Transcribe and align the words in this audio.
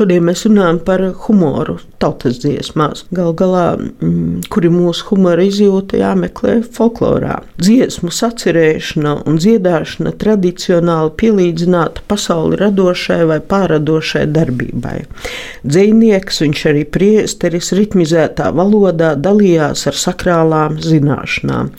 Šodien 0.00 0.24
mēs 0.24 0.46
runājam 0.46 0.78
par 0.80 1.02
humoru 1.26 1.74
tautas 2.00 2.38
dziesmās. 2.40 3.02
Galu 3.12 3.34
galā, 3.36 3.64
mm, 3.76 4.46
kur 4.48 4.64
ir 4.64 4.72
mūsu 4.72 5.10
humora 5.10 5.44
izjūta, 5.44 5.98
jāmeklē 6.00 6.54
folklorā. 6.64 7.42
Dziesmu 7.60 8.08
sacerēšana 8.08 9.12
un 9.28 9.36
dziedāšana 9.36 10.14
tradicionāli 10.16 11.12
pielīdzināta 11.20 12.00
pasauli 12.08 12.56
radošai 12.56 13.26
vai 13.28 13.36
pārradošai 13.44 14.24
darbībai. 14.32 15.04
Dzinieks, 15.68 16.40
viņš 16.46 16.64
arī 16.72 16.86
priesteris 16.88 17.68
ritmizētā 17.76 18.48
valodā 18.56 19.12
dalījās 19.20 19.84
ar 19.90 20.00
sakrālām 20.00 20.80
zināšanām, 20.80 21.74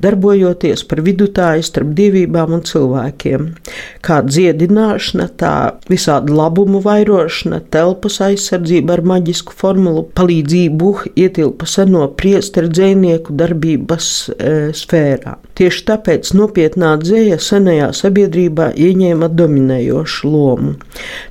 darbojoties 0.00 0.86
par 0.88 1.04
vidutāju 1.04 1.68
starp 1.68 1.92
dievībām 2.00 2.56
un 2.56 2.64
cilvēkiem. 2.64 3.52
Kā 4.00 4.22
dziedināšana, 4.24 5.28
tā 5.36 5.54
visādi 5.92 6.32
labumu 6.32 6.80
vairošana, 6.80 7.65
telpas 7.72 8.20
aizsardzība 8.24 8.96
ar 8.96 9.02
maģisku 9.06 9.54
formulu 9.56 10.06
palīdzību 10.16 10.92
ietilpa 11.16 11.68
seno 11.70 12.06
priesteru 12.18 12.70
dzēnieku 12.72 13.34
darbības 13.36 14.08
e, 14.36 14.54
sfērā. 14.76 15.36
Tieši 15.56 15.84
tāpēc 15.88 16.34
nopietnā 16.36 16.90
dzēja 17.00 17.38
senajā 17.40 17.88
sabiedrībā 17.96 18.68
ieņēma 18.76 19.30
dominējošu 19.32 20.28
lomu. 20.28 20.74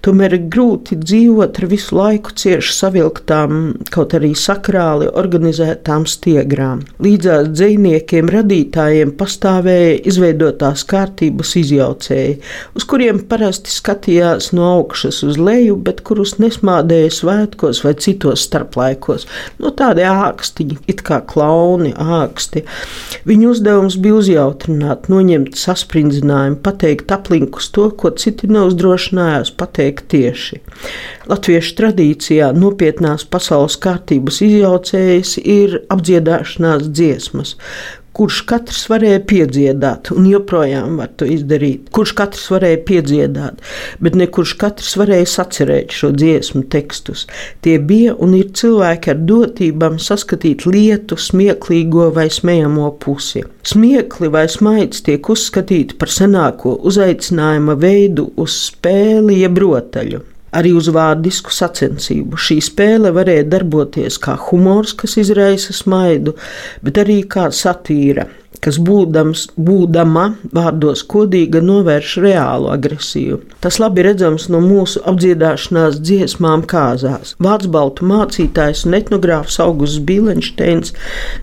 Tomēr 0.05 0.33
ir 0.39 0.47
grūti 0.49 0.97
dzīvot 0.97 1.59
ar 1.61 1.67
visu 1.69 1.97
laiku 1.99 2.33
cieši 2.33 2.73
savilktām, 2.73 3.59
kaut 3.93 4.15
arī 4.17 4.31
sakrāli 4.39 5.11
organizētām 5.13 6.07
stiegrām. 6.09 6.81
Līdzās 7.05 7.51
dzēniekiem 7.53 8.31
radītājiem 8.33 9.13
pastāvēja 9.19 9.99
izveidotās 10.09 10.87
kārtības 10.89 11.53
izjaucēji, 11.61 12.39
uz 12.73 12.89
kuriem 12.89 13.21
parasti 13.29 13.73
skatījās 13.73 14.49
no 14.57 14.71
augšas 14.79 15.21
uz 15.27 15.37
leju, 15.37 15.77
bet 15.85 16.01
kurus 16.07 16.24
kurus 16.25 16.39
nesmādēja 16.41 17.11
svētkos 17.13 17.83
vai 17.85 17.93
citos 18.01 18.45
starplaikos. 18.47 19.27
Nu, 19.59 19.69
tādi 19.71 20.01
ākstiņi, 20.01 20.79
it 20.89 21.03
kā 21.05 21.21
klauni, 21.21 21.93
āksti. 21.93 22.63
Viņu 23.25 23.51
uzdevums 23.53 23.97
bija 24.01 24.15
uzjautrināt, 24.17 25.09
noņemt 25.09 25.55
sasprindzinājumu, 25.55 26.57
pateikt 26.65 27.11
aplinkus 27.11 27.69
to, 27.69 27.91
ko 27.91 28.09
citi 28.17 28.49
neuzdrošinājās 28.49 29.53
pateikt 29.53 30.09
tieši. 30.09 30.61
Latviešu 31.29 31.75
tradīcijā 31.77 32.49
nopietnās 32.57 33.25
pasaules 33.29 33.77
kārtības 33.77 34.41
izjaucējas 34.45 35.37
ir 35.43 35.83
apdziedāšanās 35.93 36.89
dziesmas, 36.89 37.55
kurš 38.15 38.41
katrs 38.49 38.85
varēja 38.91 39.21
piedziedāt, 39.27 40.11
un 40.15 40.27
joprojām 40.29 40.99
var 41.01 41.11
to 41.19 41.27
izdarīt. 41.29 41.89
Kurš 41.95 42.13
katrs 42.17 42.45
varēja 42.53 42.81
piedziedāt, 42.87 43.63
bet 44.03 44.17
ne 44.19 44.27
kurš 44.31 44.55
katrs 44.61 44.95
varēja 44.99 45.27
sacerēt 45.33 45.95
šo 45.95 46.11
dziesmu 46.15 46.65
tekstus. 46.71 47.25
Tie 47.65 47.77
bija 47.79 48.15
un 48.15 48.37
ir 48.39 48.53
cilvēki 48.55 49.13
ar 49.15 49.23
dotībām 49.31 49.97
saskatīt 50.01 50.67
lietu, 50.69 51.19
smieklīgo 51.19 52.11
vai 52.15 52.29
smējamo 52.31 52.93
pusi. 53.03 53.43
Smiekli 53.65 54.29
vai 54.31 54.45
smaids 54.51 55.03
tiek 55.05 55.29
uzskatīti 55.35 55.97
par 55.99 56.13
senāko 56.13 56.77
uzaicinājuma 56.87 57.75
veidu 57.81 58.29
uz 58.39 58.55
spēli 58.69 59.41
jeb 59.41 59.59
rotaļu 59.65 60.23
arī 60.55 60.71
uz 60.77 60.89
vārdisku 60.93 61.53
sacensību. 61.53 62.39
Šī 62.39 62.59
spēle 62.63 63.11
varēja 63.15 63.45
darboties 63.55 64.19
kā 64.21 64.37
humors, 64.47 64.95
kas 64.97 65.17
izraisa 65.21 65.75
smaidu, 65.75 66.35
bet 66.85 67.01
arī 67.03 67.21
kā 67.29 67.49
satīra 67.53 68.27
kas 68.63 68.77
būdams, 68.81 69.45
būdama 69.57 70.25
vārdos 70.55 71.03
kodīga, 71.09 71.61
novērš 71.65 72.15
reālu 72.23 72.71
agresiju. 72.73 73.39
Tas 73.63 73.79
labi 73.81 74.05
redzams 74.07 74.47
no 74.53 74.61
mūsu 74.63 75.01
apdziedāšanās 75.09 75.99
dziesmām 76.01 76.65
kāzās. 76.69 77.35
Vārds 77.43 77.69
baltu 77.71 78.07
mācītājs 78.09 78.85
un 78.87 78.97
etnogrāfs 78.99 79.59
Augusts 79.63 80.01
Bīlenšteins 80.07 80.93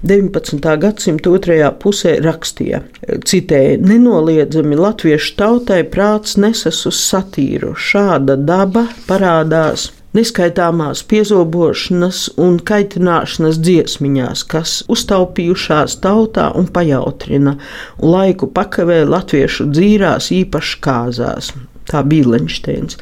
19. 0.09 0.69
gadsimta 0.83 1.33
otrajā 1.33 1.73
pusē 1.83 2.19
rakstīja, 2.25 2.83
citēja, 3.29 3.79
nenoliedzami 3.83 4.79
latviešu 4.79 5.37
tautai 5.41 5.83
prāts 5.89 6.39
nesas 6.41 6.85
uz 6.89 7.01
satīru. 7.01 7.75
Šāda 7.79 8.37
daba 8.39 8.87
parādās 9.09 9.91
neskaitāmās 10.17 11.03
piezobošanas 11.09 12.25
un 12.41 12.59
kaitināšanas 12.69 13.61
dziesmiņās, 13.65 14.45
kas 14.53 14.79
uztaupījušās 14.93 15.99
tautā 16.05 16.51
un 16.59 16.69
pajautrina, 16.73 17.57
un 18.01 18.17
laiku 18.17 18.51
pakavē 18.53 19.03
latviešu 19.09 19.71
dzīrās 19.73 20.33
īpaši 20.43 20.83
kāzās. 20.85 21.53
Tā 21.91 22.05
bija 22.07 22.31
Lenšteins. 22.37 22.99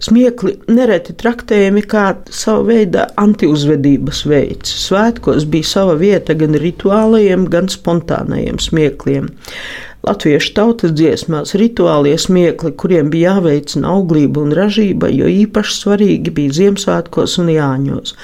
Smiekli 0.00 0.54
nereti 0.72 1.12
traktējami 1.16 1.82
kā 1.88 2.04
sava 2.32 2.62
veida 2.70 3.06
antiuzvedības 3.20 4.22
veids. 4.28 4.72
Svētkos 4.86 5.44
bija 5.50 5.68
sava 5.68 5.96
vieta 6.00 6.36
gan 6.40 6.56
rituālajiem, 6.60 7.44
gan 7.52 7.68
spontānajiem 7.72 8.60
smiekliem. 8.60 9.28
Latviešu 10.00 10.54
tautas 10.56 10.94
dziesmās 10.96 11.50
rituālie 11.60 12.14
smiekli, 12.16 12.70
kuriem 12.80 13.10
bija 13.12 13.34
jāveicina 13.34 13.90
auglība 13.92 14.40
un 14.40 14.54
ražība, 14.56 15.10
jo 15.12 15.28
īpaši 15.28 15.74
svarīgi 15.76 16.32
bija 16.38 16.54
Ziemassvētkos 16.56 17.34
un 17.42 17.50
Jāņos. 17.52 18.14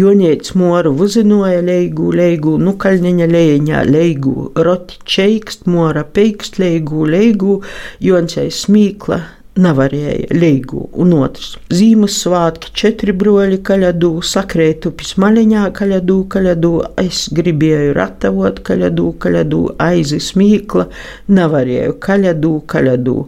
Joņēts 0.00 0.54
moru 0.56 0.94
vuzinoja 0.96 1.60
leigu, 1.66 2.08
leigu, 2.16 2.54
nukaļņaņa 2.64 3.28
lēņā, 3.34 3.82
leigu, 3.90 4.48
roti 4.64 4.96
čeikst, 5.04 5.68
mora 5.68 6.06
peikst, 6.08 6.56
leigu, 6.62 7.04
leigu, 7.12 7.58
joņcei 8.00 8.48
smīkla, 8.62 9.20
nevarēja 9.58 10.28
leigu, 10.34 10.84
un 10.92 11.14
otrs- 11.18 11.56
Zīmessvētki, 11.78 12.70
četri 12.74 13.14
broļi 13.16 13.58
kaļadū, 13.66 14.12
sakrētupis 14.22 15.16
maļiņā 15.18 15.64
kaļadū, 15.78 16.18
kaļadū, 16.34 16.72
es 17.02 17.28
gribēju 17.34 17.96
ratavot 17.98 18.62
kaļadū, 18.66 19.08
kaļadū, 19.24 19.64
aizi 19.78 20.20
smīkla, 20.20 20.86
nevarēju 21.28 21.98
kaļadū, 22.06 22.54
kaļadū. 22.70 23.18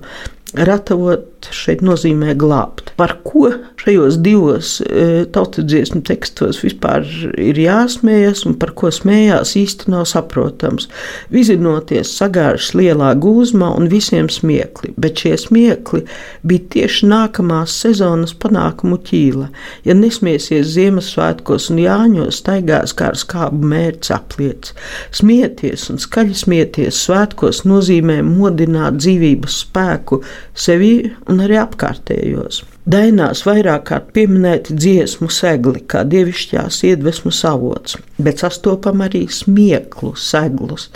Ratavot 0.68 1.31
šeit 1.50 1.82
nozīmē 1.82 2.36
glābt. 2.38 2.92
Par 2.96 3.16
ko 3.26 3.48
šajos 3.82 4.18
divos 4.22 4.76
e, 4.84 5.24
tautas 5.34 5.66
dziesmu 5.66 6.02
tekstos 6.06 6.60
vispār 6.62 7.06
ir 7.40 7.58
jāsmējas 7.58 8.44
un 8.46 8.56
par 8.60 8.74
ko 8.78 8.92
smējās 8.94 9.56
īsti 9.58 9.90
nav 9.92 10.06
saprotams. 10.10 10.88
Vizinoties 11.34 12.12
sagājuši 12.18 12.78
lielā 12.78 13.12
gūzmā 13.22 13.72
un 13.78 13.88
visiem 13.90 14.30
smiekli, 14.32 14.92
bet 15.00 15.24
šie 15.24 15.34
smiekli 15.40 16.04
bija 16.46 16.68
tieši 16.76 17.08
nākamās 17.10 17.74
sezonas 17.82 18.34
panākumu 18.38 19.00
ķīla. 19.08 19.48
Ja 19.88 19.96
nesmiesies 19.98 20.70
Ziemassvētkos 20.76 21.70
un 21.72 21.82
Jāņos, 21.82 22.42
staigās 22.42 22.94
kā 22.96 23.10
ar 23.12 23.18
skābu 23.18 23.72
mērķis 23.72 24.14
apliec. 24.14 24.72
Smieties 25.14 25.88
un 25.92 26.00
skaļi 26.02 26.38
smieties 26.38 27.02
svētkos 27.06 27.64
nozīmē 27.68 28.20
modināt 28.26 29.00
dzīvības 29.02 29.58
spēku 29.66 30.22
sevi 30.54 30.94
un 31.32 31.42
arī 31.44 31.58
apkārtējos. 31.62 32.62
Dainās 32.92 33.44
vairāk 33.46 33.84
kārt 33.88 34.08
pieminēti 34.16 34.74
dziesmu 34.74 35.28
segli, 35.30 35.84
kā 35.86 36.02
dievišķās 36.10 36.80
iedvesmas 36.88 37.38
avots, 37.46 37.94
bet 38.18 38.42
sastopam 38.42 39.04
arī 39.06 39.22
smieklu 39.30 40.12
seglus, 40.18 40.88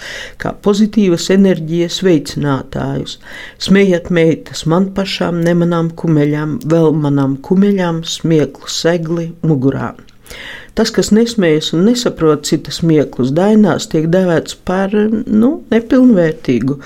kā 0.43 0.51
pozitīvas 0.67 1.29
enerģijas 1.35 2.01
veicinātājus. 2.07 3.21
Smējat 3.63 4.11
meitas 4.11 4.67
man 4.67 4.91
pašām, 4.99 5.39
nemanām 5.47 5.93
kumeļām, 5.95 6.59
vēl 6.67 6.91
manām 7.07 7.39
kumeļām, 7.47 8.03
smieklu 8.03 8.73
segli 8.73 9.31
mugurā. 9.47 9.93
Tas, 10.77 10.91
kas 10.93 11.09
nesmējas 11.15 11.71
un 11.73 11.87
nesaprot 11.89 12.43
citas 12.45 12.83
smieklus, 12.83 13.31
dainās, 13.37 13.87
tiek 13.89 14.11
dēvēts 14.13 14.59
par 14.69 14.93
nu, 14.93 15.51
nepilnvērtīgu. 15.73 16.77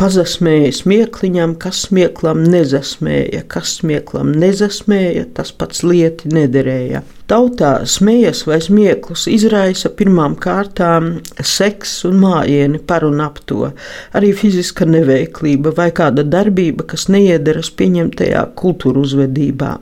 Pazasmēja 0.00 0.70
smiekliņam, 0.78 1.52
kas 1.60 1.82
smieklam 1.90 2.40
nezasmēja, 2.48 3.42
kas 3.52 3.78
smieklam 3.82 4.32
nezasmēja, 4.40 5.26
tas 5.36 5.52
pats 5.52 5.84
lieti 5.84 6.32
nederēja. 6.32 7.04
Tautā 7.24 7.86
smējas 7.88 8.42
vai 8.44 8.58
smieklus 8.60 9.22
izraisa 9.32 9.88
pirmām 9.96 10.34
kārtām 10.36 11.06
seks 11.40 12.02
un 12.04 12.18
mājieni 12.20 12.82
par 12.84 13.06
un 13.08 13.22
ap 13.24 13.38
to, 13.48 13.70
arī 14.12 14.34
fiziska 14.36 14.84
neveiklība 14.84 15.72
vai 15.78 15.88
kāda 15.96 16.24
darbība, 16.28 16.84
kas 16.90 17.06
neiederas 17.08 17.72
pieņemtajā 17.80 18.44
kultūra 18.60 19.00
uzvedībā. 19.06 19.72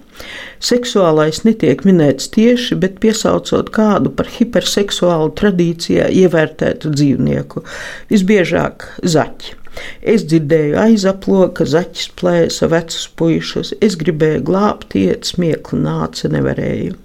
Seksuālais 0.63 1.43
netiek 1.43 1.83
minēts 1.83 2.31
tieši, 2.31 2.79
bet 2.79 3.01
piesauc 3.03 3.51
nosaucot 3.53 3.73
kādu 3.73 4.13
par 4.17 4.29
hiperseksuālu 4.29 5.33
tradīcijā 5.37 6.09
ievērtētu 6.11 6.93
dzīvnieku, 6.93 7.65
visbiežāk 8.11 8.99
zaķi. 9.03 9.59
Es 10.05 10.27
dzirdēju 10.29 10.77
aizaploka, 10.77 11.65
zaķis 11.65 12.11
plēsa 12.21 12.69
vecus 12.69 13.07
puišus, 13.17 13.73
es 13.81 13.97
gribēju 13.97 14.43
glābt, 14.45 14.93
iet 14.95 15.25
smieklu 15.25 15.79
nāca, 15.81 16.29
nevarēju. 16.29 16.99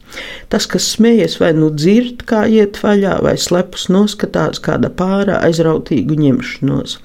Tas, 0.51 0.67
kas 0.67 0.83
smējas 0.97 1.39
vai 1.39 1.53
nu 1.55 1.69
dzird, 1.71 2.25
kā 2.27 2.43
iet 2.51 2.81
vaļā, 2.83 3.21
vai 3.23 3.37
slepus 3.39 3.87
noskatās 3.87 4.59
kāda 4.59 4.91
pārā 4.91 5.39
aizrautīgu 5.47 6.19
ņemšanos. 6.19 6.99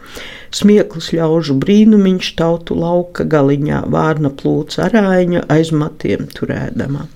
Smieklis 0.53 1.13
ļaužu 1.15 1.55
brīnumiņš 1.63 2.35
tautu 2.43 2.75
lauka 2.83 3.23
galiņā, 3.23 3.85
vārna 3.87 4.35
plūca 4.35 4.89
arāņa 4.91 5.47
aiz 5.47 5.71
matiem 5.71 6.27
turēdama. 6.35 7.07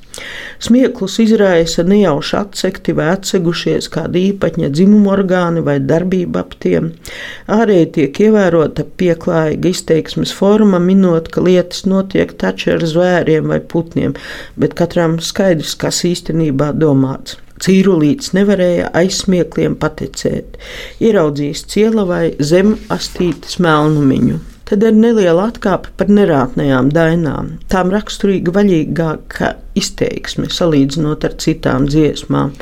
Smieklus 0.62 1.18
izraisa 1.20 1.84
nejauši 1.84 2.36
atsekti 2.38 2.94
vai 2.96 3.10
atsegušies 3.12 3.90
kāda 3.92 4.18
īpaņa 4.20 4.70
dzimuma 4.72 5.12
orgāni 5.16 5.62
vai 5.66 5.76
darbība 5.84 6.44
ap 6.46 6.56
tiem. 6.62 6.92
Ārēji 7.52 7.90
tiek 7.98 8.20
ievērota 8.28 8.86
pieklājīga 9.00 9.72
izteiksmes 9.72 10.32
forma, 10.36 10.80
minot, 10.80 11.28
ka 11.32 11.44
lietas 11.44 11.84
notiek 11.88 12.32
taču 12.40 12.72
ar 12.76 12.86
zvēriem 12.88 13.52
vai 13.52 13.60
putniem, 13.60 14.16
bet 14.56 14.76
katram 14.78 15.18
skaidrs, 15.20 15.76
kas 15.80 16.04
īstenībā 16.08 16.72
domāts. 16.76 17.36
Cīrulīts 17.62 18.34
nevarēja 18.36 18.90
aizsmiekliem 18.96 19.78
paticēt, 19.80 20.58
ieraudzījis 21.00 21.64
cielavai 21.72 22.34
zem 22.44 22.74
astītes 22.92 23.56
melnumiņu. 23.64 24.42
Tad 24.66 24.82
ir 24.82 24.96
neliela 24.98 25.46
atkāpe 25.52 25.92
par 25.96 26.10
nerātnējām 26.10 26.90
dainām. 26.92 27.52
Tām 27.70 27.92
raksturīga 27.94 28.52
vaļīgāka 28.56 29.52
izteiksme 29.76 30.50
salīdzinot 30.52 31.25
ar 31.28 31.37
citām 31.43 31.87
dziesmām, 31.90 32.52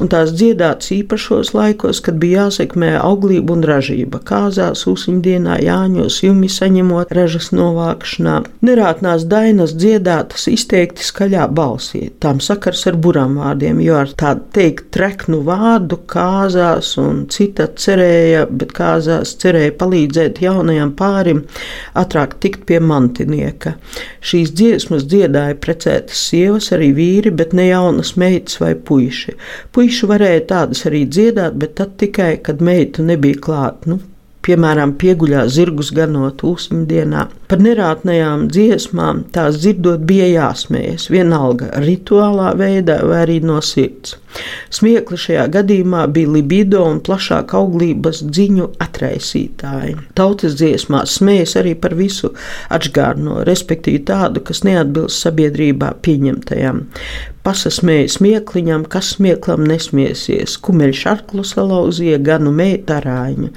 un 0.00 0.10
tās 0.12 0.32
dziedātas 0.36 0.92
īpašos 0.96 1.52
laikos, 1.56 2.02
kad 2.04 2.18
bija 2.22 2.46
jāsekmē 2.46 2.92
auglība 3.00 3.54
un 3.56 3.64
ražība, 3.66 4.20
kāzās, 4.26 4.84
ūsiņdienā, 4.90 5.58
jāņos, 5.64 6.20
jumi 6.24 6.50
saņemot 6.50 7.12
ražas 7.16 7.50
novākšanā. 7.56 8.36
Nerātnās 8.66 9.26
dainas 9.30 9.74
dziedātas 9.78 10.46
izteikti 10.52 11.04
skaļā 11.06 11.48
balsī, 11.56 12.06
tām 12.22 12.40
sakars 12.44 12.86
ar 12.90 12.98
burām 13.00 13.38
vārdiem, 13.40 13.80
jo 13.84 13.98
ar 14.00 14.12
tādu 14.20 14.46
teikt 14.56 14.90
treknu 14.94 15.42
vārdu 15.46 16.00
kāzās 16.10 16.94
un 17.00 17.24
cita 17.32 17.68
cerēja, 17.80 18.46
bet 18.50 18.74
kāzās 18.76 19.34
cerēja 19.40 19.74
palīdzēt 19.80 20.42
jaunajam 20.44 20.94
pārim 20.98 21.44
ātrāk 21.98 22.38
tikt 22.42 22.66
pie 22.68 22.80
mantinieka. 22.82 23.76
Šīs 24.24 24.52
dziesmas 24.56 25.06
dziedāja 25.08 25.56
precētas 25.60 26.20
sievas, 26.30 26.59
arī 26.76 26.90
vīri, 26.96 27.32
bet 27.32 27.54
ne 27.56 27.70
jaunas 27.70 28.12
meitas 28.20 28.60
vai 28.60 28.74
puiši. 28.74 29.36
Puiši 29.72 30.10
varēja 30.10 30.46
tādas 30.52 30.84
arī 30.90 31.06
dziedāt, 31.08 31.56
bet 31.62 31.78
tad 31.80 31.96
tikai, 32.02 32.34
kad 32.44 32.60
meitu 32.60 33.06
nebija 33.06 33.40
klāt. 33.46 33.88
Nu, 33.90 33.98
piemēram, 34.46 34.94
pieguļā 35.00 35.44
zirgus 35.52 35.90
ganot 35.96 36.44
ūsmdienā. 36.46 37.26
Par 37.50 37.60
nerātnējām 37.62 38.46
dziesmām 38.52 39.24
tās 39.34 39.58
dzirdot 39.60 40.04
bija 40.06 40.28
jāsmējas, 40.30 41.08
vienalga 41.12 41.70
rituālā 41.82 42.54
veidā 42.58 43.00
vai 43.06 43.24
arī 43.24 43.40
no 43.44 43.58
sirds. 43.64 44.16
Smiekli 44.70 45.18
šajā 45.18 45.48
gadījumā 45.56 46.04
bija 46.14 46.30
libido 46.36 46.84
un 46.86 47.00
plašāka 47.02 47.58
auglības 47.58 48.22
dziņu 48.30 48.68
atraisītāji. 48.84 49.96
Tautas 50.18 50.54
dziesmās 50.60 51.16
smējas 51.18 51.56
arī 51.58 51.74
par 51.74 51.96
visu 51.98 52.30
atžgārno, 52.70 53.40
respektīvi 53.48 54.04
tādu, 54.06 54.44
kas 54.46 54.62
neatbilst 54.66 55.26
sabiedrībā 55.26 55.96
pieņemtajam. 56.06 56.84
Pasasmēja 57.42 58.08
smiekliņam, 58.14 58.84
kas 58.92 59.14
smieklam 59.16 59.64
nesmiesies, 59.66 60.58
kumeļš 60.62 61.06
arklu 61.10 61.44
salauzīja 61.48 62.20
ganu 62.22 62.52
meitarāņu. 62.54 63.50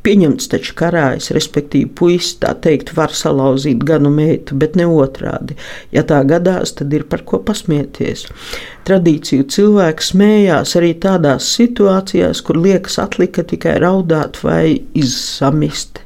Pieņemts 0.00 0.48
taču 0.48 0.72
karājas, 0.80 1.28
respektīvi, 1.36 1.90
puisis 1.98 2.38
tā 2.40 2.54
teikt, 2.64 2.94
var 2.96 3.12
salauzīt 3.12 3.82
ganu 3.84 4.08
meitu, 4.14 4.56
bet 4.56 4.78
ne 4.80 4.86
otrādi. 4.88 5.58
Ja 5.92 6.06
tā 6.08 6.22
gadās, 6.28 6.72
tad 6.78 6.94
ir 6.96 7.04
par 7.10 7.26
ko 7.28 7.42
pasmieties. 7.44 8.24
Tradīciju 8.88 9.44
cilvēks 9.52 10.14
smējās 10.14 10.72
arī 10.80 10.94
tādās 11.04 11.50
situācijās, 11.52 12.40
kur 12.46 12.56
liekas 12.64 12.96
atlika 13.02 13.44
tikai 13.44 13.76
raudāt 13.84 14.40
vai 14.46 14.80
izsamist. 14.96 16.00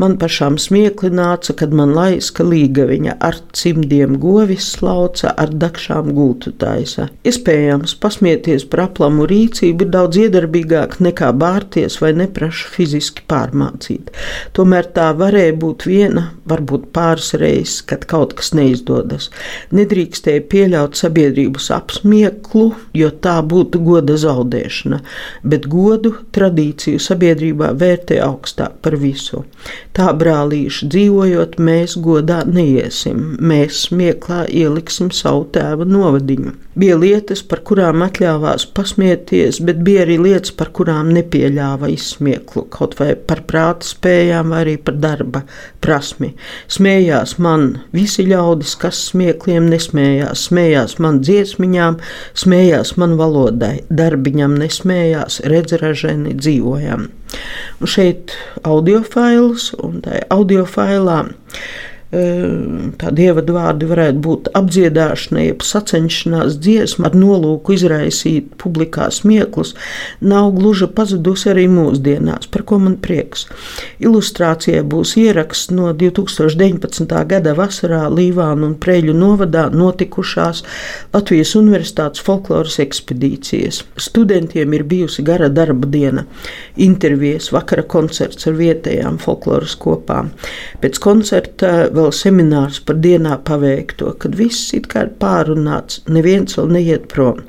Man 0.00 0.14
pašām 0.16 0.56
smiekli 0.56 1.10
nāca, 1.12 1.52
kad 1.56 1.74
man 1.76 1.92
laiska 1.92 2.44
līgaviņa 2.46 3.18
ar 3.20 3.36
cimdiem 3.56 4.14
govis 4.22 4.70
slauca, 4.78 5.34
ar 5.36 5.52
dakšām 5.52 6.14
gultu 6.16 6.54
taisa. 6.56 7.10
Iespējams, 7.28 7.92
pasmieties 8.00 8.64
par 8.72 8.86
aplamu 8.86 9.26
rīcību 9.28 9.84
ir 9.84 9.90
daudz 9.92 10.20
iedarbīgāk 10.22 10.96
nekā 11.04 11.28
bārties 11.36 11.98
vai 12.00 12.14
nepraši 12.16 12.70
fiziski 12.72 13.26
pārmācīt. 13.28 14.08
Tomēr 14.56 14.88
tā 14.96 15.10
varēja 15.18 15.58
būt 15.60 15.86
viena, 15.90 16.24
varbūt 16.48 16.88
pāris 16.96 17.34
reizes, 17.36 17.82
kad 17.84 18.06
kaut 18.08 18.32
kas 18.38 18.54
neizdodas. 18.56 19.28
Nedrīkstēja 19.76 20.46
pieļaut 20.52 20.96
sabiedrības 20.98 21.68
apsmieklu, 21.76 22.70
jo 22.96 23.12
tā 23.24 23.36
būtu 23.44 23.84
goda 23.84 24.16
zaudēšana, 24.20 25.02
bet 25.44 25.68
godu 25.72 26.16
tradīciju 26.32 27.02
sabiedrībā 27.02 27.74
vērtē 27.76 28.22
augstāk 28.24 28.80
par 28.80 28.96
visu. 29.00 29.31
Tā 29.96 30.10
brālīši 30.16 30.88
dzīvojot, 30.92 31.58
mēs 31.60 31.98
godā 32.04 32.42
neiesim, 32.48 33.36
mēs 33.40 33.86
smieklā 33.88 34.44
ieliksim 34.48 35.10
savu 35.14 35.46
tēva 35.54 35.88
novadiņu. 35.88 36.54
Bija 36.72 36.94
lietas, 36.96 37.42
par 37.44 37.60
kurām 37.68 38.00
atļāvās 38.06 38.64
pasmieties, 38.72 39.58
bet 39.60 39.82
bija 39.84 40.06
arī 40.06 40.16
lietas, 40.24 40.54
par 40.56 40.70
kurām 40.72 41.10
nepieļāva 41.12 41.90
izsmieklu, 41.92 42.64
kaut 42.72 42.96
vai 42.96 43.10
par 43.28 43.42
prāta 43.48 43.84
spējām, 43.84 44.54
vai 44.54 44.62
arī 44.64 44.78
par 44.80 44.96
darba 45.02 45.42
prasmi. 45.84 46.32
Smējās 46.72 47.36
man 47.44 47.66
visi 47.92 48.24
ļaudis, 48.24 48.72
kas 48.80 49.02
smiekliem 49.10 49.68
nesmējās, 49.68 50.46
smējās 50.48 50.96
man 51.04 51.20
dziesmiņām, 51.20 52.00
smējās 52.44 52.96
man 53.02 53.18
valodai, 53.20 53.74
darbiņam 53.92 54.56
nesmējās, 54.64 55.42
redzeraženi 55.52 56.38
dzīvojam. 56.40 57.10
Un 57.80 57.90
šeit 57.90 58.34
audio 58.68 59.02
failus, 59.02 59.70
un 59.82 60.00
tajā 60.04 60.26
audio 60.34 60.66
failā 62.12 62.72
tādi 63.00 63.26
ievadvārdi 63.28 63.86
varētu 63.88 64.20
būt 64.24 64.48
apdziedāšana, 64.58 65.42
jeb 65.46 65.62
sacenšanās 65.64 66.58
dziesma 66.62 67.08
ar 67.08 67.16
nolūku 67.16 67.74
izraisīt 67.76 68.50
publikā 68.60 69.08
smieklus, 69.14 69.72
nav 70.20 70.50
gluži 70.56 70.88
pazudusi 70.92 71.50
arī 71.52 71.66
mūsdienās, 71.72 72.50
par 72.52 72.66
ko 72.68 72.78
man 72.82 72.98
prieks. 73.02 73.46
Ilustrācijai 74.02 74.82
būs 74.84 75.14
ieraksts 75.20 75.72
no 75.72 75.92
2019. 75.96 77.14
gada 77.30 77.54
vasarā 77.56 78.04
Līvānu 78.12 78.68
un 78.70 78.76
Preļu 78.82 79.14
novadā 79.16 79.68
notikušās 79.72 80.62
Latvijas 81.14 81.54
Universitātes 81.58 82.24
folkloras 82.24 82.78
ekspedīcijas. 82.82 83.82
Studentiem 83.96 84.76
ir 84.76 84.86
bijusi 84.88 85.24
gara 85.24 85.48
darba 85.52 85.88
diena, 85.88 86.26
intervijas, 86.76 87.50
vakara 87.54 87.86
koncerts 87.88 88.48
ar 88.50 88.58
vietējām 88.58 89.18
folkloras 89.22 89.78
kopām. 89.80 90.32
Pēc 90.82 91.00
koncerta 91.02 91.72
vēl 91.92 92.01
seminārs 92.10 92.80
par 92.82 92.96
dienā 93.04 93.36
paveikto, 93.46 94.14
kad 94.18 94.34
viss 94.38 94.72
it 94.76 94.88
kā 94.90 95.06
ir 95.06 95.12
pārunāts, 95.22 96.00
neviens 96.08 96.56
vēl 96.58 96.72
neiet 96.76 97.06
prom. 97.12 97.42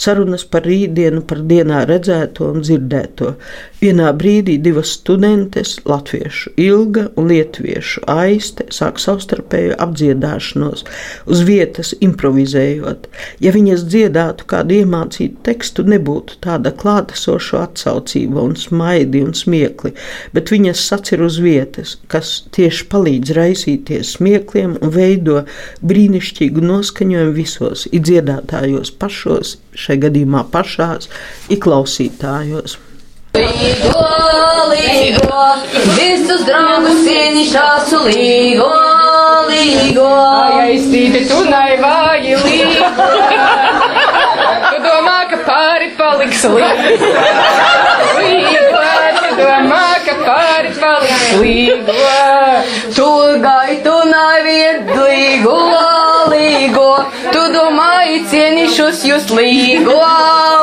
Sarunas 0.00 0.46
par 0.48 0.64
rītdienu, 0.68 1.24
par 1.28 1.42
dienā 1.50 1.84
redzēto 1.88 2.48
un 2.54 2.64
dzirdēto. 2.64 3.34
Vienā 3.78 4.08
brīdī 4.18 4.56
divas 4.62 4.94
studentes, 4.96 5.76
latviešu 5.86 6.54
ilga 6.58 7.04
un 7.18 7.28
lietuviešu 7.30 8.02
aiste, 8.10 8.66
sāk 8.74 8.98
savstarpēju 9.02 9.76
apdziedāšanos, 9.78 10.82
uz 11.30 11.44
vietas 11.46 11.92
improvizējot. 12.02 13.06
Ja 13.44 13.52
viņas 13.54 13.84
dziedātu 13.90 14.48
kādu 14.50 14.80
iemācītu 14.80 15.44
tekstu, 15.46 15.84
nebūtu 15.86 16.40
tāda 16.42 16.72
klātesoša 16.74 17.62
atsaucība 17.68 18.42
un 18.48 18.56
smaidi 18.58 19.22
un 19.26 19.34
smiekli, 19.36 19.94
bet 20.34 20.50
viņas 20.54 20.86
sacir 20.90 21.22
uz 21.26 21.38
vietas, 21.42 21.96
kas 22.10 22.48
tieši 22.56 22.86
palīdz 22.92 23.34
raisīties 23.36 23.97
smiekliem 24.06 24.76
un 24.80 24.92
veido 24.94 25.42
brīnišķīgu 25.86 26.64
noskaņojumu 26.64 27.34
visos, 27.36 27.86
dziedātājos 27.92 28.92
pašos, 28.98 29.56
šai 29.76 29.98
gadījumā 30.04 30.44
pašās, 30.52 31.10
ir 31.52 31.62
klausītājos. 31.64 32.78
Līgo, 33.38 34.04
līgo, 34.72 35.42
visus 35.94 36.42
draugus 36.48 37.04
cienišās 37.04 37.92
līgo, 38.06 38.70
līgo. 39.50 40.08
Aiztīti 40.62 41.26
tu 41.28 41.42
naivāji 41.46 42.38
līgo. 42.42 42.88
Tu 44.68 44.80
domā, 44.84 45.18
ka 45.30 45.42
pāri 45.46 45.92
paliks 46.00 46.44
līgo. 46.56 47.12
Līgo, 48.18 48.82
domā, 49.38 49.84
ka 50.08 50.14
pāri 50.24 50.70
paliks 50.80 51.26
līgo. 51.42 51.96
Tu 52.96 53.08
gaitu 53.42 53.94
naviet 54.08 54.88
līgo, 54.88 55.56
līgo, 56.32 56.88
tu 57.32 57.42
domāji 57.52 58.22
cienišus 58.30 59.04
jūs 59.08 59.28
līgo, 59.36 59.98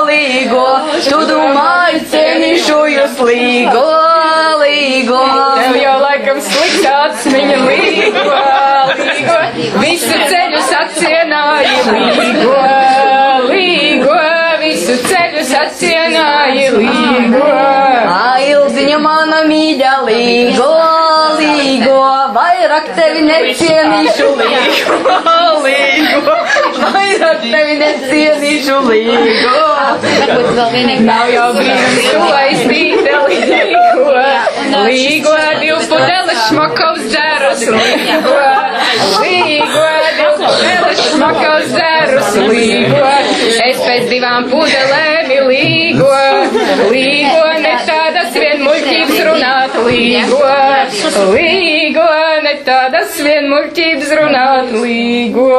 līgo, 0.10 0.66
tu 1.10 1.22
domāji 1.30 2.02
cienišu 2.14 2.80
jūs 2.96 3.22
līgo, 3.30 3.86
līgo. 4.64 5.22
Tev 5.62 5.80
jau 5.82 5.96
laikam 6.02 6.42
slikts 6.50 6.90
atmiņa 6.96 7.62
līgo, 7.70 8.42
līgo, 9.04 9.40
visu 9.84 10.22
ceļu 10.34 10.66
sacienāja 10.72 11.78
līgo, 11.92 12.18
līgo, 12.22 12.60
sacienāja 16.46 16.72
līgo. 16.78 17.46
Ailziņa 18.16 19.00
mana 19.02 19.42
mīļa 19.50 19.94
līgo, 20.06 20.70
līgo, 21.40 22.02
vairāk 22.36 22.92
tevi 22.98 23.24
necienīšu 23.26 24.30
līgo, 24.40 24.98
līgo, 25.66 26.36
vairāk 26.82 27.46
tevi 27.46 27.78
necienīšu 27.82 28.80
līgo. 28.90 29.56
Nav 31.06 31.30
jau 31.32 31.50
brīnums, 31.56 32.06
tu 32.12 32.22
aiztīte 32.36 33.18
līgo, 33.30 34.16
līgo, 34.86 35.36
divu 35.62 35.80
pudeli 35.90 36.38
šmakaus 36.46 37.04
dzērus 37.10 37.66
līgo, 37.76 38.36
līgo, 39.22 39.86
divu 40.18 40.34
pudeli 40.40 40.96
šmakaus 41.02 41.70
dzērus 41.74 42.40
līgo, 42.50 43.04
es 43.66 43.84
pēc 43.84 44.10
divām 44.12 44.50
pudelēm 44.52 45.16
līgo, 45.50 46.12
līgo, 46.90 47.44
ne 47.64 47.74
tādas 47.88 48.36
vien 48.36 48.62
muļķības 48.66 49.20
runāt 49.28 49.76
līgo, 49.86 50.40
līgo, 51.34 52.08
ne 52.46 52.54
tādas 52.68 53.16
vien 53.26 53.50
muļķības 53.52 54.14
runāt 54.20 54.74
līgo. 54.76 55.50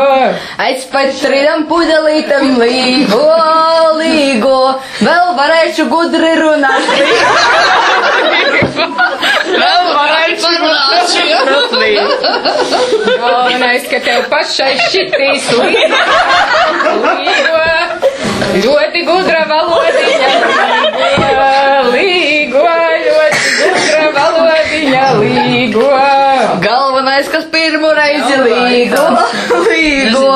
Es 0.67 0.87
pēc 0.93 1.21
tridam 1.25 1.67
pudelītam 1.71 2.57
līgo, 2.61 3.23
līgo, 4.01 4.59
vēl 5.01 5.33
varēšu 5.41 5.89
gudri 5.93 6.33
runāt. 6.41 6.91
Vēl 9.47 9.87
varētu 9.97 10.53
runāt. 10.61 11.15
Galvenais, 13.21 13.87
ka 13.91 14.01
tev 14.05 14.27
pašai 14.33 14.73
šitīs 14.91 15.49
līgo, 15.57 16.01
līgo, 17.21 17.63
ļoti 18.67 19.03
gudra 19.07 19.45
valodiņa, 19.51 20.31
līgo. 25.30 25.87
Galvenais, 26.62 27.28
kas 27.33 27.45
pirmo 27.52 27.90
reizi 27.97 28.37
līgo, 28.42 29.04
līgo, 29.66 30.26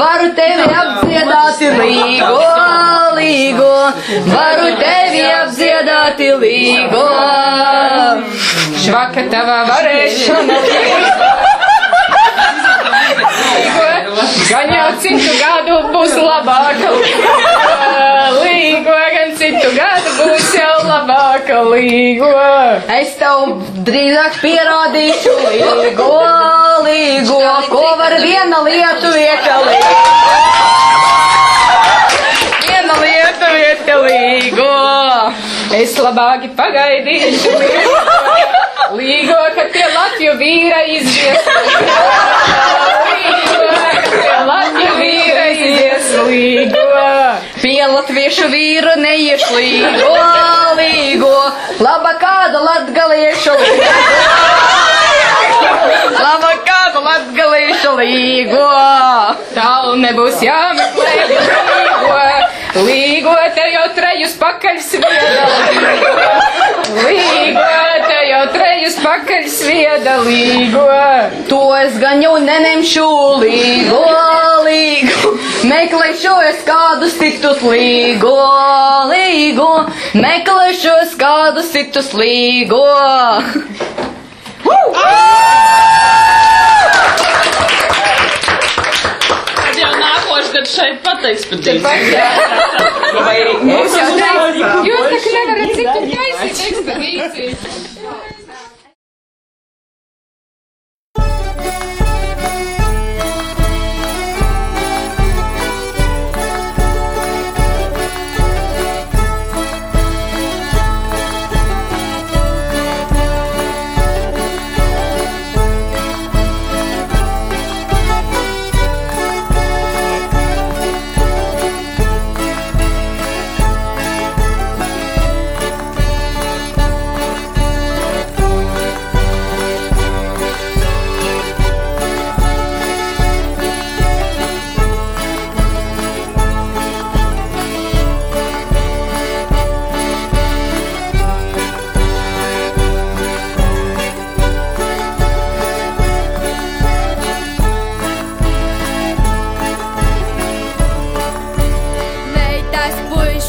varu 0.00 0.30
tevi 0.38 0.68
apdziedāt 0.82 1.62
līgo, 1.80 2.42
līgo, 3.18 3.72
varu 4.32 4.70
tevi 4.82 5.24
apdziedāt 5.42 6.22
līgo. 6.44 7.06
Švaka 8.84 9.26
tavā 9.32 9.60
varēšana. 9.72 10.60
Gan 14.48 14.70
jau 14.72 14.86
citu 15.02 15.32
gadu 15.38 15.76
būs 15.92 16.14
labāka 16.18 16.90
līgo, 18.38 18.94
gan 19.14 19.34
citu 19.38 19.70
gadu 19.76 20.14
būs 20.18 20.48
jau 20.56 20.78
labāka 21.48 21.62
līgo. 21.72 22.28
Es 22.92 23.16
tev 23.16 23.62
drīzāk 23.84 24.40
pierādīšu 24.42 25.32
līgo, 25.48 26.08
līgo, 26.84 27.40
ko 27.68 27.96
var 27.96 28.16
viena 28.20 28.60
lieta 28.62 29.12
viekalīt. 29.14 29.84
Viena 32.68 32.94
lieta 33.00 33.52
vieta 33.54 33.96
līgo. 34.04 34.72
Es 35.78 35.96
labāk 35.98 36.48
pagaidīšu 36.56 37.50
līgo, 37.58 37.98
līgo, 38.96 39.40
ka 39.54 39.68
tie 39.72 39.86
Latviju 39.94 40.36
vīra 40.40 40.84
izies. 40.88 41.48
Līgo, 43.08 43.68
ka 43.72 44.02
tie 44.12 44.36
Latviju 44.48 44.94
vīra 45.00 45.48
izies 45.54 46.12
līgo. 46.28 47.17
Latviešu 47.98 48.44
vīru 48.52 48.92
neieš 49.02 49.42
līgo, 49.50 50.10
līgo, 50.78 51.30
laba 51.82 52.12
kāda 52.20 52.60
latgaliešu 52.62 53.56
līgo. 53.58 53.88
Laba 56.14 56.52
kāda 56.68 57.02
latgaliešu 57.08 57.96
līgo. 57.98 58.62
Tālu 59.56 59.98
nebūs 60.04 60.38
jāmeklē 60.46 61.26
līgo. 61.32 62.22
Līgo 62.86 63.36
te 63.58 63.66
jau 63.74 63.86
trejus 63.98 64.38
pakaļ 64.46 64.82
svieda 64.92 65.50
līgo. 65.58 66.16
Līgo 67.02 67.87
jau 68.38 68.46
trejus 68.54 68.96
pakaļ 69.02 69.46
svieda 69.50 70.18
līgo. 70.22 70.84
To 71.50 71.60
es 71.78 71.96
gan 72.02 72.22
jau 72.22 72.36
nenemšu 72.42 73.06
līgo, 73.42 74.02
līgo. 74.66 75.32
Meklēšu 75.68 76.34
es 76.50 76.62
kādus 76.68 77.16
citus 77.18 77.62
līgo, 77.64 78.36
līgo. 79.10 79.70
Meklēšu 80.14 80.94
es 81.06 81.16
kādus 81.18 81.72
citus 81.74 82.12
līgo. 82.14 82.84
Nākošais 89.98 90.48
gads 90.54 90.72
šeit 90.74 91.02
pateiks 91.04 91.44
par 91.48 91.60
Dīzi. 91.64 91.82
pat 91.82 92.00
jā. 92.12 92.30
Mums 93.66 93.94
jau 93.98 94.08
teiks, 94.14 94.64
jūs 94.86 95.12
tak 95.12 95.28
nevarat 95.34 95.76
citu 95.78 96.00
taisīt 96.14 96.66
ekspedīcijas. 96.70 97.87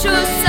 should 0.01 0.49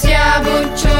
sia 0.00 0.40
bocciolata 0.42 0.99